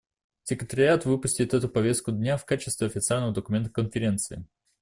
Секретариат 0.45 1.05
выпустит 1.05 1.53
эту 1.53 1.69
повестку 1.69 2.11
дня 2.11 2.35
в 2.35 2.43
качестве 2.43 2.87
официального 2.87 3.31
документа 3.35 3.69
Конференции. 3.69 4.47